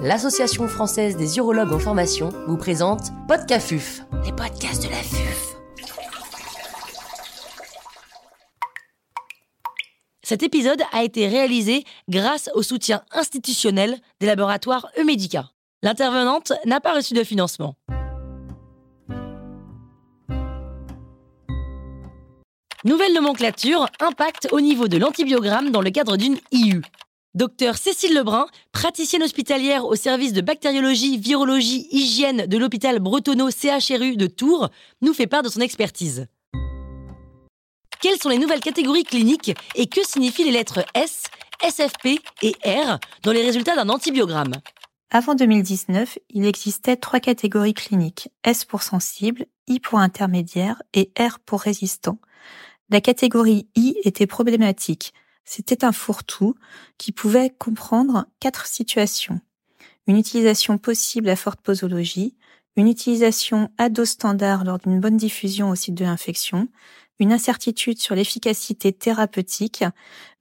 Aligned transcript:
l'Association 0.00 0.68
française 0.68 1.16
des 1.16 1.38
urologues 1.38 1.72
en 1.72 1.78
formation 1.78 2.30
vous 2.46 2.56
présente 2.56 3.10
Podcafuf, 3.26 4.02
les 4.24 4.32
podcasts 4.32 4.84
de 4.84 4.88
la 4.88 4.96
FUF. 4.96 5.56
Cet 10.22 10.42
épisode 10.42 10.82
a 10.92 11.02
été 11.02 11.26
réalisé 11.26 11.84
grâce 12.08 12.50
au 12.54 12.62
soutien 12.62 13.02
institutionnel 13.12 13.98
des 14.20 14.26
laboratoires 14.26 14.88
Eumedica. 14.98 15.50
L'intervenante 15.82 16.52
n'a 16.64 16.80
pas 16.80 16.94
reçu 16.94 17.14
de 17.14 17.24
financement. 17.24 17.74
Nouvelle 22.84 23.14
nomenclature, 23.14 23.88
impact 24.00 24.48
au 24.52 24.60
niveau 24.60 24.86
de 24.86 24.98
l'antibiogramme 24.98 25.70
dans 25.70 25.82
le 25.82 25.90
cadre 25.90 26.16
d'une 26.16 26.38
IU. 26.52 26.82
Docteur 27.34 27.76
Cécile 27.76 28.14
Lebrun, 28.14 28.46
praticienne 28.72 29.22
hospitalière 29.22 29.84
au 29.84 29.96
service 29.96 30.32
de 30.32 30.40
bactériologie, 30.40 31.18
virologie, 31.18 31.86
hygiène 31.90 32.46
de 32.46 32.56
l'hôpital 32.56 33.00
Bretonneau 33.00 33.50
CHRU 33.50 34.16
de 34.16 34.26
Tours, 34.26 34.70
nous 35.02 35.12
fait 35.12 35.26
part 35.26 35.42
de 35.42 35.50
son 35.50 35.60
expertise. 35.60 36.26
Quelles 38.00 38.18
sont 38.18 38.30
les 38.30 38.38
nouvelles 38.38 38.60
catégories 38.60 39.04
cliniques 39.04 39.54
et 39.74 39.88
que 39.88 40.00
signifient 40.06 40.44
les 40.44 40.52
lettres 40.52 40.86
S, 40.94 41.24
SFP 41.62 42.18
et 42.42 42.54
R 42.64 42.98
dans 43.22 43.32
les 43.32 43.42
résultats 43.42 43.76
d'un 43.76 43.90
antibiogramme? 43.90 44.54
Avant 45.10 45.34
2019, 45.34 46.18
il 46.30 46.46
existait 46.46 46.96
trois 46.96 47.20
catégories 47.20 47.74
cliniques, 47.74 48.30
S 48.42 48.64
pour 48.64 48.82
sensible, 48.82 49.46
I 49.66 49.80
pour 49.80 49.98
intermédiaire 49.98 50.82
et 50.94 51.12
R 51.18 51.40
pour 51.44 51.60
résistant. 51.60 52.18
La 52.88 53.02
catégorie 53.02 53.68
I 53.76 53.96
était 54.04 54.26
problématique 54.26 55.12
c'était 55.48 55.82
un 55.82 55.92
fourre-tout 55.92 56.54
qui 56.98 57.10
pouvait 57.10 57.48
comprendre 57.48 58.26
quatre 58.38 58.66
situations. 58.66 59.40
Une 60.06 60.18
utilisation 60.18 60.76
possible 60.76 61.28
à 61.30 61.36
forte 61.36 61.62
posologie, 61.62 62.36
une 62.76 62.86
utilisation 62.86 63.70
à 63.78 63.88
dose 63.88 64.10
standard 64.10 64.64
lors 64.64 64.78
d'une 64.78 65.00
bonne 65.00 65.16
diffusion 65.16 65.70
au 65.70 65.74
site 65.74 65.94
de 65.94 66.04
l'infection, 66.04 66.68
une 67.18 67.32
incertitude 67.32 67.98
sur 67.98 68.14
l'efficacité 68.14 68.92
thérapeutique, 68.92 69.84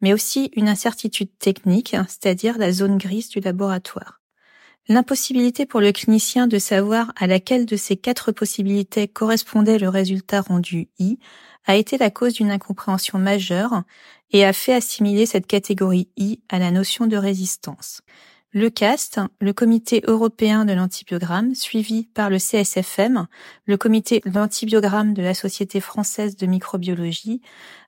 mais 0.02 0.14
aussi 0.14 0.52
une 0.58 0.68
incertitude 0.68 1.30
technique, 1.40 1.96
c'est-à-dire 2.09 2.58
la 2.58 2.74
zone 2.74 2.98
grise 2.98 3.30
du 3.30 3.40
laboratoire. 3.40 4.20
L'impossibilité 4.90 5.66
pour 5.66 5.80
le 5.80 5.92
clinicien 5.94 6.48
de 6.48 6.59
savoir 6.59 7.14
à 7.16 7.28
laquelle 7.28 7.66
de 7.66 7.76
ces 7.76 7.96
quatre 7.96 8.31
possibilités 8.34 9.08
correspondait 9.08 9.80
le 9.80 9.90
résultat 9.90 10.42
rendu 10.42 10.90
I 11.00 11.18
a 11.68 11.76
été 11.76 11.98
la 11.98 12.10
cause 12.10 12.34
d'une 12.34 12.50
incompréhension 12.50 13.20
majeure 13.20 13.84
et 14.32 14.44
a 14.44 14.54
fait 14.54 14.73
assimiler 14.73 15.26
cette 15.26 15.48
catégorie 15.48 16.09
I 16.18 16.40
à 16.50 16.59
la 16.59 16.72
notion 16.72 17.06
de 17.06 17.18
résistance. 17.18 18.02
Le 18.52 18.70
CAST, 18.70 19.20
le 19.40 19.54
Comité 19.54 20.02
européen 20.08 20.64
de 20.66 20.74
l'antibiogramme, 20.74 21.54
suivi 21.54 22.06
par 22.06 22.30
le 22.30 22.40
CSFM, 22.40 23.28
le 23.66 23.78
Comité 23.78 24.22
de 24.26 24.32
l'antibiogramme 24.32 25.14
de 25.14 25.22
la 25.22 25.34
Société 25.34 25.82
française 25.82 26.38
de 26.38 26.48
microbiologie, 26.48 27.42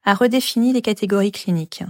a 0.04 0.14
redéfini 0.14 0.74
les 0.74 0.82
catégories 0.82 1.32
cliniques. 1.32 1.84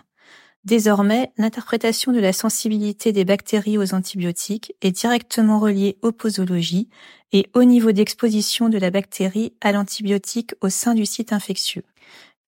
Désormais, 0.69 1.31
l'interprétation 1.39 2.11
de 2.11 2.19
la 2.19 2.31
sensibilité 2.31 3.11
des 3.11 3.25
bactéries 3.25 3.79
aux 3.79 3.95
antibiotiques 3.95 4.75
est 4.83 4.91
directement 4.91 5.57
reliée 5.57 5.97
aux 6.03 6.11
posologies 6.11 6.89
et 7.31 7.49
au 7.55 7.63
niveau 7.63 7.91
d'exposition 7.91 8.69
de 8.69 8.77
la 8.77 8.91
bactérie 8.91 9.51
à 9.61 9.71
l'antibiotique 9.71 10.53
au 10.61 10.69
sein 10.69 10.93
du 10.93 11.07
site 11.07 11.33
infectieux. 11.33 11.85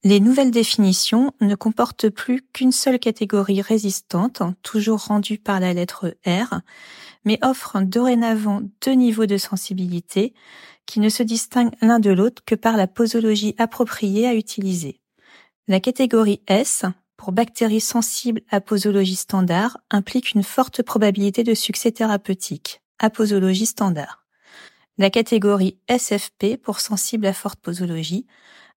Les 0.04 0.20
nouvelles 0.20 0.52
définitions 0.52 1.34
ne 1.42 1.56
comportent 1.56 2.10
plus 2.10 2.44
qu'une 2.54 2.72
seule 2.72 3.00
catégorie 3.00 3.64
résistante, 3.64 4.44
toujours 4.62 5.06
rendue 5.06 5.40
par 5.40 5.60
la 5.60 5.74
lettre 5.74 6.16
R, 6.28 6.62
mais 7.26 7.40
offrent 7.42 7.82
dorénavant 7.82 8.62
deux 8.86 8.94
niveaux 8.94 9.26
de 9.26 9.38
sensibilité 9.38 10.36
qui 10.86 11.00
ne 11.00 11.10
se 11.10 11.24
distinguent 11.24 11.74
l'un 11.82 11.98
de 11.98 12.12
l'autre 12.12 12.44
que 12.46 12.54
par 12.54 12.78
la 12.78 12.86
posologie 12.86 13.56
appropriée 13.58 14.28
à 14.28 14.36
utiliser. 14.36 15.00
La 15.68 15.80
catégorie 15.80 16.42
S, 16.46 16.86
pour 17.22 17.34
bactéries 17.34 17.82
sensibles 17.82 18.42
à 18.50 18.62
posologie 18.62 19.16
standard, 19.16 19.78
implique 19.92 20.32
une 20.32 20.42
forte 20.42 20.82
probabilité 20.82 21.44
de 21.44 21.54
succès 21.54 21.92
thérapeutique, 21.92 22.82
à 22.98 23.12
posologie 23.12 23.68
standard. 23.68 24.26
La 24.98 25.12
catégorie 25.12 25.78
SFP, 25.88 26.58
pour 26.58 26.80
sensible 26.80 27.28
à 27.28 27.34
forte 27.34 27.60
posologie, 27.60 28.26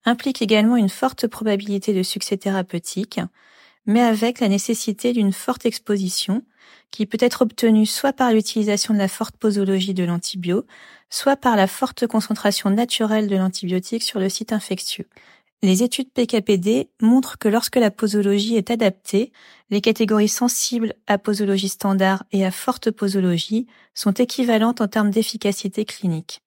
implique 0.04 0.42
également 0.42 0.76
une 0.76 0.90
forte 0.90 1.26
probabilité 1.26 1.94
de 1.94 2.02
succès 2.02 2.36
thérapeutique, 2.36 3.18
mais 3.86 4.02
avec 4.02 4.40
la 4.40 4.48
nécessité 4.48 5.14
d'une 5.14 5.32
forte 5.32 5.64
exposition 5.64 6.42
qui 6.90 7.06
peut 7.06 7.16
être 7.20 7.40
obtenue 7.40 7.86
soit 7.86 8.12
par 8.12 8.30
l'utilisation 8.30 8.92
de 8.92 8.98
la 8.98 9.08
forte 9.08 9.38
posologie 9.38 9.94
de 9.94 10.04
l'antibio, 10.04 10.66
soit 11.08 11.36
par 11.36 11.56
la 11.56 11.66
forte 11.66 12.06
concentration 12.06 12.68
naturelle 12.68 13.26
de 13.26 13.36
l'antibiotique 13.36 14.02
sur 14.02 14.20
le 14.20 14.28
site 14.28 14.52
infectieux. 14.52 15.08
Les 15.64 15.82
études 15.82 16.10
PKPD 16.12 16.90
montrent 17.00 17.38
que 17.38 17.48
lorsque 17.48 17.76
la 17.76 17.90
posologie 17.90 18.56
est 18.56 18.70
adaptée, 18.70 19.32
les 19.70 19.80
catégories 19.80 20.28
sensibles 20.28 20.92
à 21.06 21.16
posologie 21.16 21.70
standard 21.70 22.22
et 22.32 22.44
à 22.44 22.50
forte 22.50 22.90
posologie 22.90 23.66
sont 23.94 24.12
équivalentes 24.12 24.82
en 24.82 24.88
termes 24.88 25.10
d'efficacité 25.10 25.86
clinique. 25.86 26.42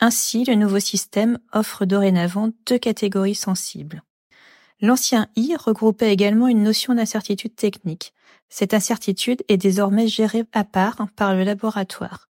Ainsi, 0.00 0.44
le 0.44 0.56
nouveau 0.56 0.80
système 0.80 1.38
offre 1.52 1.84
dorénavant 1.84 2.50
deux 2.66 2.78
catégories 2.78 3.36
sensibles. 3.36 4.02
L'ancien 4.80 5.28
I 5.36 5.54
regroupait 5.56 6.12
également 6.12 6.48
une 6.48 6.64
notion 6.64 6.92
d'incertitude 6.92 7.54
technique. 7.54 8.14
Cette 8.48 8.74
incertitude 8.74 9.44
est 9.46 9.58
désormais 9.58 10.08
gérée 10.08 10.42
à 10.52 10.64
part 10.64 11.06
par 11.14 11.36
le 11.36 11.44
laboratoire. 11.44 12.25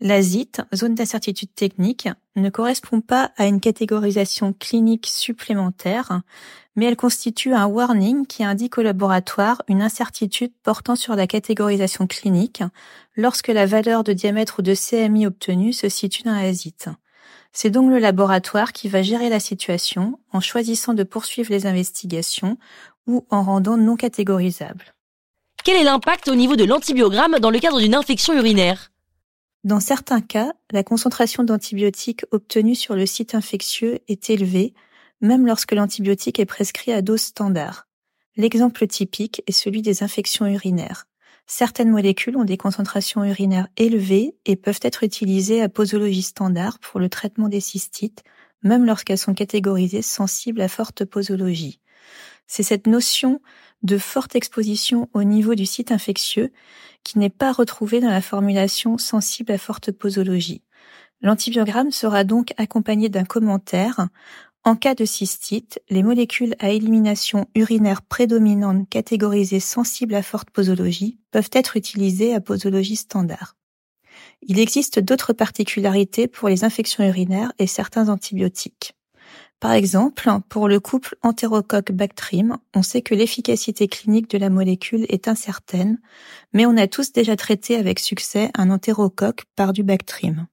La 0.00 0.22
ZIT, 0.22 0.60
zone 0.72 0.94
d'incertitude 0.94 1.52
technique, 1.56 2.08
ne 2.36 2.50
correspond 2.50 3.00
pas 3.00 3.32
à 3.36 3.46
une 3.46 3.58
catégorisation 3.58 4.52
clinique 4.52 5.08
supplémentaire, 5.08 6.20
mais 6.76 6.84
elle 6.84 6.94
constitue 6.94 7.52
un 7.52 7.66
warning 7.66 8.24
qui 8.24 8.44
indique 8.44 8.78
au 8.78 8.82
laboratoire 8.82 9.62
une 9.66 9.82
incertitude 9.82 10.52
portant 10.62 10.94
sur 10.94 11.16
la 11.16 11.26
catégorisation 11.26 12.06
clinique 12.06 12.62
lorsque 13.16 13.48
la 13.48 13.66
valeur 13.66 14.04
de 14.04 14.12
diamètre 14.12 14.60
ou 14.60 14.62
de 14.62 14.72
CMI 14.72 15.26
obtenue 15.26 15.72
se 15.72 15.88
situe 15.88 16.22
dans 16.22 16.36
la 16.36 16.52
ZIT. 16.52 16.86
C'est 17.52 17.70
donc 17.70 17.90
le 17.90 17.98
laboratoire 17.98 18.72
qui 18.72 18.88
va 18.88 19.02
gérer 19.02 19.28
la 19.28 19.40
situation 19.40 20.20
en 20.32 20.38
choisissant 20.38 20.94
de 20.94 21.02
poursuivre 21.02 21.50
les 21.50 21.66
investigations 21.66 22.56
ou 23.08 23.26
en 23.30 23.42
rendant 23.42 23.76
non 23.76 23.96
catégorisables. 23.96 24.94
Quel 25.64 25.76
est 25.76 25.84
l'impact 25.84 26.28
au 26.28 26.36
niveau 26.36 26.54
de 26.54 26.64
l'antibiogramme 26.64 27.40
dans 27.40 27.50
le 27.50 27.58
cadre 27.58 27.80
d'une 27.80 27.96
infection 27.96 28.34
urinaire? 28.34 28.92
Dans 29.68 29.80
certains 29.80 30.22
cas, 30.22 30.54
la 30.70 30.82
concentration 30.82 31.44
d'antibiotiques 31.44 32.24
obtenue 32.30 32.74
sur 32.74 32.96
le 32.96 33.04
site 33.04 33.34
infectieux 33.34 33.98
est 34.08 34.30
élevée, 34.30 34.72
même 35.20 35.46
lorsque 35.46 35.72
l'antibiotique 35.72 36.40
est 36.40 36.46
prescrit 36.46 36.90
à 36.90 37.02
dose 37.02 37.20
standard. 37.20 37.86
L'exemple 38.34 38.86
typique 38.86 39.42
est 39.46 39.52
celui 39.52 39.82
des 39.82 40.02
infections 40.02 40.46
urinaires. 40.46 41.04
Certaines 41.46 41.90
molécules 41.90 42.38
ont 42.38 42.46
des 42.46 42.56
concentrations 42.56 43.22
urinaires 43.24 43.68
élevées 43.76 44.38
et 44.46 44.56
peuvent 44.56 44.80
être 44.80 45.04
utilisées 45.04 45.60
à 45.60 45.68
posologie 45.68 46.22
standard 46.22 46.78
pour 46.78 46.98
le 46.98 47.10
traitement 47.10 47.50
des 47.50 47.60
cystites, 47.60 48.24
même 48.62 48.86
lorsqu'elles 48.86 49.18
sont 49.18 49.34
catégorisées 49.34 50.00
sensibles 50.00 50.62
à 50.62 50.68
forte 50.68 51.04
posologie. 51.04 51.78
C'est 52.46 52.62
cette 52.62 52.86
notion 52.86 53.42
de 53.82 53.98
forte 53.98 54.34
exposition 54.36 55.08
au 55.12 55.22
niveau 55.22 55.54
du 55.54 55.66
site 55.66 55.92
infectieux 55.92 56.52
qui 57.04 57.18
n'est 57.18 57.30
pas 57.30 57.52
retrouvée 57.52 58.00
dans 58.00 58.10
la 58.10 58.20
formulation 58.20 58.98
sensible 58.98 59.52
à 59.52 59.58
forte 59.58 59.92
posologie. 59.92 60.62
L'antibiogramme 61.20 61.90
sera 61.90 62.24
donc 62.24 62.52
accompagné 62.58 63.08
d'un 63.08 63.24
commentaire. 63.24 64.08
En 64.64 64.76
cas 64.76 64.94
de 64.94 65.04
cystite, 65.04 65.80
les 65.88 66.02
molécules 66.02 66.54
à 66.58 66.70
élimination 66.70 67.46
urinaire 67.54 68.02
prédominante 68.02 68.88
catégorisées 68.88 69.60
sensibles 69.60 70.14
à 70.14 70.22
forte 70.22 70.50
posologie 70.50 71.18
peuvent 71.30 71.50
être 71.52 71.76
utilisées 71.76 72.34
à 72.34 72.40
posologie 72.40 72.96
standard. 72.96 73.56
Il 74.42 74.58
existe 74.58 74.98
d'autres 74.98 75.32
particularités 75.32 76.28
pour 76.28 76.48
les 76.48 76.64
infections 76.64 77.04
urinaires 77.04 77.52
et 77.58 77.66
certains 77.66 78.08
antibiotiques. 78.08 78.97
Par 79.60 79.72
exemple, 79.72 80.28
pour 80.48 80.68
le 80.68 80.78
couple 80.78 81.16
entérocoque-bactrim, 81.22 82.58
on 82.74 82.82
sait 82.82 83.02
que 83.02 83.14
l'efficacité 83.14 83.88
clinique 83.88 84.30
de 84.30 84.38
la 84.38 84.50
molécule 84.50 85.04
est 85.08 85.26
incertaine, 85.26 85.98
mais 86.52 86.64
on 86.64 86.76
a 86.76 86.86
tous 86.86 87.12
déjà 87.12 87.34
traité 87.34 87.76
avec 87.76 87.98
succès 87.98 88.50
un 88.56 88.70
entérocoque 88.70 89.44
par 89.56 89.72
du 89.72 89.82
bactrim. 89.82 90.46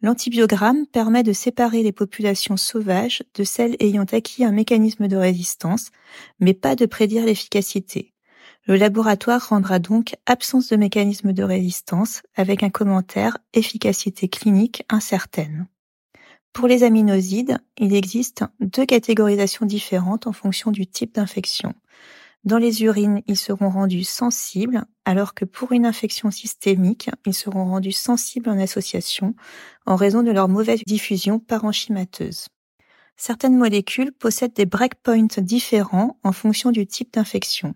L'antibiogramme 0.00 0.86
permet 0.86 1.22
de 1.22 1.32
séparer 1.32 1.82
les 1.82 1.92
populations 1.92 2.56
sauvages 2.56 3.22
de 3.34 3.44
celles 3.44 3.76
ayant 3.80 4.04
acquis 4.12 4.44
un 4.44 4.52
mécanisme 4.52 5.08
de 5.08 5.16
résistance, 5.16 5.90
mais 6.40 6.54
pas 6.54 6.76
de 6.76 6.86
prédire 6.86 7.24
l'efficacité. 7.24 8.12
Le 8.66 8.76
laboratoire 8.76 9.48
rendra 9.48 9.78
donc 9.78 10.14
absence 10.24 10.68
de 10.68 10.76
mécanisme 10.76 11.32
de 11.34 11.42
résistance 11.42 12.22
avec 12.34 12.62
un 12.62 12.70
commentaire 12.70 13.36
efficacité 13.52 14.28
clinique 14.28 14.84
incertaine. 14.88 15.68
Pour 16.54 16.68
les 16.68 16.84
aminosides, 16.84 17.58
il 17.78 17.96
existe 17.96 18.44
deux 18.60 18.86
catégorisations 18.86 19.66
différentes 19.66 20.28
en 20.28 20.32
fonction 20.32 20.70
du 20.70 20.86
type 20.86 21.16
d'infection. 21.16 21.74
Dans 22.44 22.58
les 22.58 22.84
urines, 22.84 23.22
ils 23.26 23.36
seront 23.36 23.70
rendus 23.70 24.04
sensibles, 24.04 24.84
alors 25.04 25.34
que 25.34 25.44
pour 25.44 25.72
une 25.72 25.84
infection 25.84 26.30
systémique, 26.30 27.10
ils 27.26 27.34
seront 27.34 27.64
rendus 27.64 27.90
sensibles 27.90 28.48
en 28.48 28.60
association 28.60 29.34
en 29.84 29.96
raison 29.96 30.22
de 30.22 30.30
leur 30.30 30.48
mauvaise 30.48 30.82
diffusion 30.86 31.40
parenchymateuse. 31.40 32.46
Certaines 33.16 33.58
molécules 33.58 34.12
possèdent 34.12 34.54
des 34.54 34.64
breakpoints 34.64 35.40
différents 35.42 36.20
en 36.22 36.30
fonction 36.30 36.70
du 36.70 36.86
type 36.86 37.14
d'infection. 37.14 37.74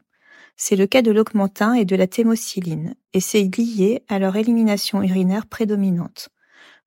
C'est 0.56 0.76
le 0.76 0.86
cas 0.86 1.02
de 1.02 1.10
l'augmentin 1.10 1.74
et 1.74 1.84
de 1.84 1.96
la 1.96 2.06
thémocyline, 2.06 2.94
et 3.12 3.20
c'est 3.20 3.42
lié 3.42 4.04
à 4.06 4.20
leur 4.20 4.36
élimination 4.36 5.02
urinaire 5.02 5.46
prédominante. 5.46 6.28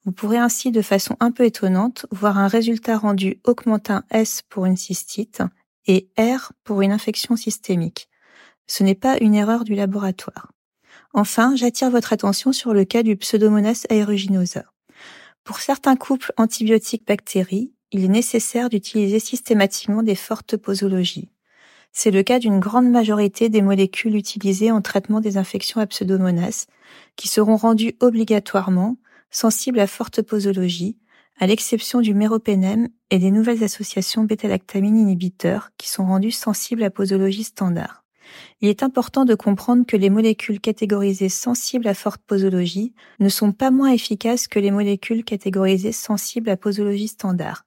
Vous 0.06 0.12
pourrez 0.12 0.38
ainsi, 0.38 0.71
de 0.71 0.81
façon 0.81 1.15
un 1.19 1.31
peu 1.31 1.45
étonnante, 1.45 2.07
voir 2.12 2.39
un 2.39 2.48
résultat 2.48 2.98
rendu 2.98 3.39
augmentin 3.44 4.03
S 4.09 4.42
pour 4.50 4.65
une 4.65 4.77
cystite 4.77 5.44
et 5.86 6.09
R 6.18 6.53
pour 6.63 6.81
une 6.81 6.92
infection 6.92 7.36
systémique. 7.36 8.09
Ce 8.65 8.83
n'est 8.83 8.95
pas 8.95 9.18
une 9.19 9.36
erreur 9.36 9.63
du 9.63 9.75
laboratoire. 9.75 10.51
Enfin, 11.13 11.56
j'attire 11.56 11.92
votre 11.92 12.13
attention 12.13 12.51
sur 12.51 12.74
le 12.74 12.83
cas 12.83 13.03
du 13.03 13.15
Pseudomonas 13.15 13.86
aeruginosa. 13.89 14.63
Pour 15.44 15.59
certains 15.59 15.95
couples 15.95 16.33
antibiotiques-bactéries, 16.38 17.74
il 17.92 18.06
est 18.06 18.09
nécessaire 18.09 18.69
d'utiliser 18.69 19.19
systématiquement 19.19 20.03
des 20.03 20.15
fortes 20.15 20.57
posologies. 20.57 21.30
C'est 21.92 22.12
le 22.12 22.24
cas 22.24 22.39
d'une 22.39 22.59
grande 22.59 22.89
majorité 22.89 23.50
des 23.50 23.62
molécules 23.62 24.15
utilisées 24.15 24.71
en 24.71 24.81
traitement 24.81 25.19
des 25.19 25.38
infections 25.38 25.81
à 25.81 25.88
pseudomonas, 25.88 26.68
qui 27.18 27.27
seront 27.27 27.57
rendues 27.57 27.98
obligatoirement 28.00 28.95
sensibles 29.31 29.79
à 29.79 29.87
forte 29.87 30.21
posologie, 30.21 30.97
à 31.39 31.47
l'exception 31.47 32.01
du 32.01 32.13
méropénème 32.13 32.89
et 33.09 33.17
des 33.17 33.31
nouvelles 33.31 33.63
associations 33.63 34.23
bêta-lactamine 34.23 34.97
inhibiteurs 34.97 35.71
qui 35.77 35.89
sont 35.89 36.05
rendues 36.05 36.31
sensibles 36.31 36.83
à 36.83 36.91
posologie 36.91 37.43
standard. 37.43 38.03
Il 38.61 38.69
est 38.69 38.83
important 38.83 39.25
de 39.25 39.35
comprendre 39.35 39.85
que 39.85 39.97
les 39.97 40.09
molécules 40.09 40.61
catégorisées 40.61 41.29
sensibles 41.29 41.87
à 41.87 41.93
forte 41.93 42.21
posologie 42.25 42.93
ne 43.19 43.29
sont 43.29 43.51
pas 43.51 43.71
moins 43.71 43.91
efficaces 43.91 44.47
que 44.47 44.59
les 44.59 44.71
molécules 44.71 45.23
catégorisées 45.23 45.91
sensibles 45.91 46.49
à 46.49 46.57
posologie 46.57 47.07
standard, 47.07 47.65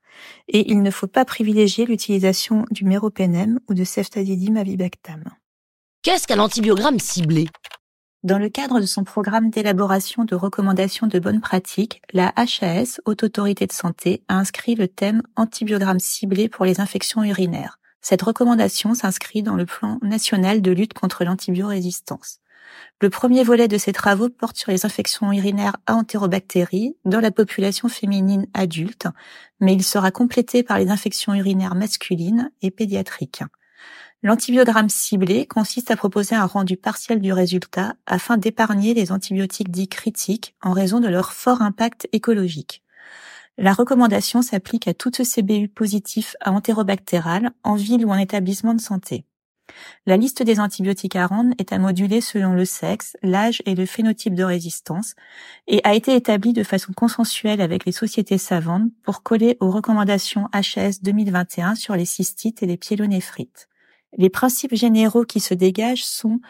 et 0.48 0.70
il 0.70 0.82
ne 0.82 0.90
faut 0.90 1.06
pas 1.06 1.24
privilégier 1.24 1.86
l'utilisation 1.86 2.64
du 2.70 2.84
méropénème 2.84 3.58
ou 3.68 3.74
de 3.74 3.84
ceftazidime 3.84 4.56
avibactam. 4.56 5.24
Qu'est-ce 6.02 6.26
qu'un 6.26 6.38
antibiogramme 6.38 7.00
ciblé? 7.00 7.46
Dans 8.24 8.38
le 8.38 8.48
cadre 8.48 8.80
de 8.80 8.86
son 8.86 9.04
programme 9.04 9.50
d'élaboration 9.50 10.24
de 10.24 10.34
recommandations 10.34 11.06
de 11.06 11.18
bonnes 11.18 11.42
pratiques, 11.42 12.00
la 12.14 12.32
HAS, 12.36 12.98
Haute 13.04 13.22
Autorité 13.22 13.66
de 13.66 13.72
Santé, 13.72 14.22
a 14.28 14.38
inscrit 14.38 14.74
le 14.74 14.88
thème 14.88 15.22
antibiogramme 15.36 16.00
ciblé 16.00 16.48
pour 16.48 16.64
les 16.64 16.80
infections 16.80 17.22
urinaires. 17.22 17.78
Cette 18.00 18.22
recommandation 18.22 18.94
s'inscrit 18.94 19.42
dans 19.42 19.56
le 19.56 19.66
plan 19.66 19.98
national 20.00 20.62
de 20.62 20.70
lutte 20.70 20.94
contre 20.94 21.24
l'antibiorésistance. 21.24 22.38
Le 23.02 23.10
premier 23.10 23.44
volet 23.44 23.68
de 23.68 23.76
ces 23.76 23.92
travaux 23.92 24.30
porte 24.30 24.56
sur 24.56 24.70
les 24.70 24.86
infections 24.86 25.30
urinaires 25.30 25.76
à 25.86 25.94
entérobactéries 25.94 26.96
dans 27.04 27.20
la 27.20 27.30
population 27.30 27.88
féminine 27.88 28.46
adulte, 28.54 29.06
mais 29.60 29.74
il 29.74 29.82
sera 29.82 30.10
complété 30.10 30.62
par 30.62 30.78
les 30.78 30.88
infections 30.88 31.34
urinaires 31.34 31.74
masculines 31.74 32.50
et 32.62 32.70
pédiatriques. 32.70 33.42
L'antibiogramme 34.24 34.88
ciblé 34.88 35.44
consiste 35.44 35.90
à 35.90 35.96
proposer 35.96 36.34
un 36.34 36.46
rendu 36.46 36.78
partiel 36.78 37.20
du 37.20 37.30
résultat 37.30 37.94
afin 38.06 38.38
d'épargner 38.38 38.94
les 38.94 39.12
antibiotiques 39.12 39.70
dits 39.70 39.86
critiques 39.86 40.54
en 40.62 40.72
raison 40.72 40.98
de 40.98 41.08
leur 41.08 41.34
fort 41.34 41.60
impact 41.60 42.08
écologique. 42.12 42.82
La 43.58 43.74
recommandation 43.74 44.40
s'applique 44.40 44.88
à 44.88 44.94
toutes 44.94 45.22
CBU 45.22 45.68
positifs 45.68 46.36
à 46.40 46.52
entérobactérales 46.52 47.50
en 47.64 47.74
ville 47.74 48.06
ou 48.06 48.12
en 48.12 48.16
établissement 48.16 48.72
de 48.72 48.80
santé. 48.80 49.26
La 50.06 50.16
liste 50.16 50.42
des 50.42 50.58
antibiotiques 50.58 51.16
à 51.16 51.26
rendre 51.26 51.54
est 51.58 51.74
à 51.74 51.78
moduler 51.78 52.22
selon 52.22 52.54
le 52.54 52.64
sexe, 52.64 53.18
l'âge 53.22 53.60
et 53.66 53.74
le 53.74 53.84
phénotype 53.84 54.34
de 54.34 54.44
résistance 54.44 55.16
et 55.66 55.82
a 55.84 55.92
été 55.92 56.16
établie 56.16 56.54
de 56.54 56.62
façon 56.62 56.94
consensuelle 56.94 57.60
avec 57.60 57.84
les 57.84 57.92
sociétés 57.92 58.38
savantes 58.38 58.88
pour 59.02 59.22
coller 59.22 59.58
aux 59.60 59.70
recommandations 59.70 60.48
HS 60.54 61.02
2021 61.02 61.74
sur 61.74 61.94
les 61.94 62.06
cystites 62.06 62.62
et 62.62 62.66
les 62.66 62.78
pyélonéphrites. 62.78 63.68
Les 64.16 64.30
principes 64.30 64.74
généraux 64.74 65.24
qui 65.24 65.40
se 65.40 65.54
dégagent 65.54 66.04
sont 66.04 66.40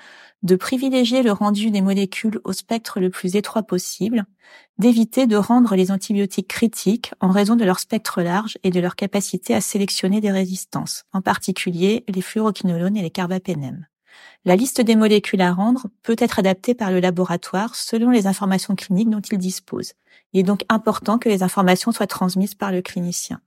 de 0.42 0.56
privilégier 0.56 1.22
le 1.22 1.32
rendu 1.32 1.70
des 1.70 1.80
molécules 1.80 2.38
au 2.44 2.52
spectre 2.52 3.00
le 3.00 3.08
plus 3.08 3.34
étroit 3.36 3.62
possible, 3.62 4.26
d'éviter 4.78 5.26
de 5.26 5.36
rendre 5.36 5.74
les 5.74 5.90
antibiotiques 5.90 6.48
critiques 6.48 7.14
en 7.20 7.30
raison 7.30 7.56
de 7.56 7.64
leur 7.64 7.80
spectre 7.80 8.20
large 8.20 8.58
et 8.62 8.70
de 8.70 8.80
leur 8.80 8.94
capacité 8.94 9.54
à 9.54 9.62
sélectionner 9.62 10.20
des 10.20 10.30
résistances, 10.30 11.04
en 11.12 11.22
particulier 11.22 12.04
les 12.08 12.20
fluoroquinolones 12.20 12.98
et 12.98 13.02
les 13.02 13.10
carbapénèmes. 13.10 13.86
La 14.44 14.56
liste 14.56 14.82
des 14.82 14.96
molécules 14.96 15.40
à 15.40 15.52
rendre 15.52 15.86
peut 16.02 16.16
être 16.18 16.38
adaptée 16.38 16.74
par 16.74 16.90
le 16.90 17.00
laboratoire 17.00 17.74
selon 17.74 18.10
les 18.10 18.26
informations 18.26 18.76
cliniques 18.76 19.08
dont 19.08 19.20
il 19.20 19.38
dispose. 19.38 19.94
Il 20.34 20.40
est 20.40 20.44
donc 20.44 20.64
important 20.68 21.18
que 21.18 21.30
les 21.30 21.42
informations 21.42 21.92
soient 21.92 22.06
transmises 22.06 22.54
par 22.54 22.70
le 22.70 22.82
clinicien. 22.82 23.40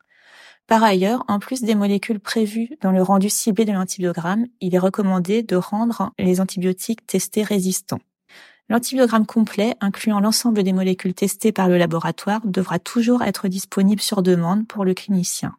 Par 0.67 0.83
ailleurs, 0.83 1.23
en 1.29 1.39
plus 1.39 1.61
des 1.61 1.75
molécules 1.75 2.19
prévues 2.19 2.77
dans 2.81 2.91
le 2.91 3.01
rendu 3.01 3.29
ciblé 3.29 3.63
de 3.63 3.71
l'antibiogramme, 3.71 4.47
il 4.59 4.75
est 4.75 4.79
recommandé 4.79 5.41
de 5.41 5.55
rendre 5.55 6.11
les 6.19 6.41
antibiotiques 6.41 7.07
testés 7.07 7.43
résistants. 7.43 8.01
L'antibiogramme 8.67 9.25
complet, 9.25 9.75
incluant 9.79 10.19
l'ensemble 10.19 10.61
des 10.63 10.73
molécules 10.73 11.13
testées 11.13 11.53
par 11.53 11.69
le 11.69 11.77
laboratoire, 11.77 12.41
devra 12.43 12.79
toujours 12.79 13.23
être 13.23 13.47
disponible 13.47 14.01
sur 14.01 14.21
demande 14.21 14.67
pour 14.67 14.83
le 14.83 14.93
clinicien. 14.93 15.55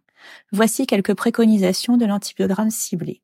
Voici 0.52 0.86
quelques 0.86 1.14
préconisations 1.14 1.96
de 1.96 2.04
l'antibiogramme 2.04 2.70
ciblé. 2.70 3.22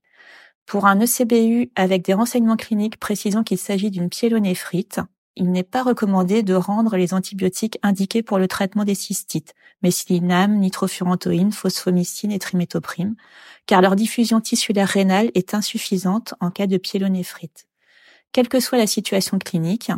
Pour 0.64 0.86
un 0.86 0.98
ECBU 0.98 1.70
avec 1.76 2.02
des 2.02 2.14
renseignements 2.14 2.56
cliniques 2.56 2.98
précisant 2.98 3.42
qu'il 3.42 3.58
s'agit 3.58 3.90
d'une 3.90 4.08
pyélonéphrite, 4.08 5.00
il 5.36 5.50
n'est 5.50 5.62
pas 5.64 5.82
recommandé 5.82 6.42
de 6.42 6.54
rendre 6.54 6.96
les 6.96 7.12
antibiotiques 7.12 7.78
indiqués 7.82 8.22
pour 8.22 8.38
le 8.38 8.48
traitement 8.48 8.84
des 8.84 8.94
cystites, 8.94 9.54
mésilinam, 9.84 10.58
nitrofurantoïne, 10.58 11.52
phosphomycine 11.52 12.32
et 12.32 12.40
trimétoprime, 12.40 13.14
car 13.66 13.80
leur 13.80 13.94
diffusion 13.94 14.40
tissulaire 14.40 14.88
rénale 14.88 15.30
est 15.34 15.54
insuffisante 15.54 16.34
en 16.40 16.50
cas 16.50 16.66
de 16.66 16.78
pyélonéphrite. 16.78 17.68
Quelle 18.32 18.48
que 18.48 18.58
soit 18.58 18.78
la 18.78 18.88
situation 18.88 19.38
clinique, 19.38 19.92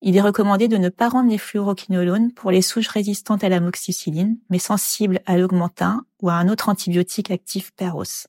il 0.00 0.16
est 0.16 0.22
recommandé 0.22 0.66
de 0.66 0.78
ne 0.78 0.88
pas 0.88 1.10
rendre 1.10 1.30
les 1.30 1.38
fluoroquinolones 1.38 2.32
pour 2.32 2.50
les 2.50 2.62
souches 2.62 2.88
résistantes 2.88 3.44
à 3.44 3.50
l'amoxicilline, 3.50 4.38
mais 4.48 4.58
sensibles 4.58 5.20
à 5.26 5.36
l'augmentin 5.36 6.06
ou 6.22 6.30
à 6.30 6.34
un 6.34 6.48
autre 6.48 6.70
antibiotique 6.70 7.30
actif 7.30 7.70
Peros. 7.76 8.26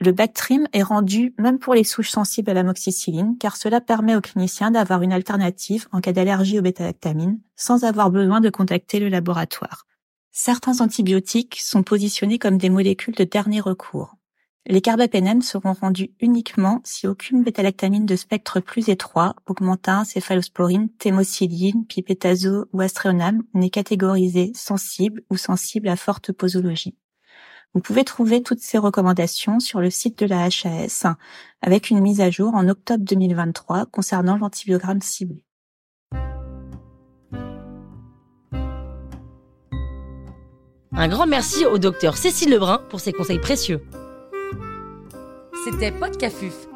Le 0.00 0.12
Bactrim 0.12 0.68
est 0.72 0.84
rendu 0.84 1.34
même 1.38 1.58
pour 1.58 1.74
les 1.74 1.82
souches 1.82 2.10
sensibles 2.10 2.50
à 2.50 2.54
l'amoxicilline 2.54 3.36
car 3.38 3.56
cela 3.56 3.80
permet 3.80 4.14
aux 4.14 4.20
cliniciens 4.20 4.70
d'avoir 4.70 5.02
une 5.02 5.12
alternative 5.12 5.88
en 5.90 6.00
cas 6.00 6.12
d'allergie 6.12 6.60
au 6.60 6.62
bêta-lactamine 6.62 7.40
sans 7.56 7.82
avoir 7.82 8.10
besoin 8.10 8.40
de 8.40 8.48
contacter 8.48 9.00
le 9.00 9.08
laboratoire. 9.08 9.87
Certains 10.30 10.80
antibiotiques 10.80 11.58
sont 11.60 11.82
positionnés 11.82 12.38
comme 12.38 12.58
des 12.58 12.70
molécules 12.70 13.14
de 13.14 13.24
dernier 13.24 13.60
recours. 13.60 14.18
Les 14.70 14.82
carbapénèmes 14.82 15.40
seront 15.40 15.72
rendus 15.72 16.10
uniquement 16.20 16.82
si 16.84 17.06
aucune 17.06 17.42
bêta-lactamine 17.42 18.04
de 18.04 18.16
spectre 18.16 18.60
plus 18.60 18.90
étroit, 18.90 19.34
augmentin, 19.46 20.04
céphalosporine, 20.04 20.90
thémocyline, 20.98 21.86
pipetazo 21.86 22.66
ou 22.74 22.80
astréonam 22.82 23.42
n'est 23.54 23.70
catégorisée 23.70 24.52
sensible 24.54 25.22
ou 25.30 25.38
sensible 25.38 25.88
à 25.88 25.96
forte 25.96 26.32
posologie. 26.32 26.98
Vous 27.72 27.80
pouvez 27.80 28.04
trouver 28.04 28.42
toutes 28.42 28.60
ces 28.60 28.76
recommandations 28.76 29.58
sur 29.58 29.80
le 29.80 29.88
site 29.88 30.18
de 30.18 30.26
la 30.26 30.44
HAS 30.44 31.06
avec 31.62 31.88
une 31.88 32.00
mise 32.00 32.20
à 32.20 32.30
jour 32.30 32.54
en 32.54 32.68
octobre 32.68 33.04
2023 33.04 33.86
concernant 33.86 34.36
l'antibiogramme 34.36 35.00
ciblé. 35.00 35.47
Un 41.00 41.06
grand 41.06 41.28
merci 41.28 41.64
au 41.64 41.78
docteur 41.78 42.16
Cécile 42.16 42.50
Lebrun 42.50 42.80
pour 42.90 42.98
ses 42.98 43.12
conseils 43.12 43.38
précieux. 43.38 43.80
C'était 45.64 45.92
Podcafuf, 45.92 46.67